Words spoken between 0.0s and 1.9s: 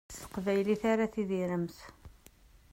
S teqbaylit ara tidiremt.